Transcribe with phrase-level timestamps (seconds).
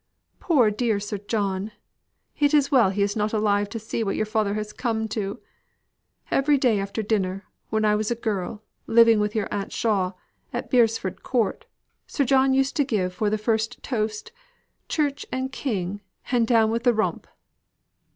[0.39, 1.73] Poor dear Sir John!
[2.39, 5.39] It is well he is not alive to see what your father has come to!
[6.31, 10.13] Every day after dinner, when I was a girl, living with your Aunt Shaw,
[10.51, 11.67] at Beresford Court,
[12.07, 14.31] Sir John used to give for the first toast
[14.89, 17.27] 'Church and King, and down with the Rump.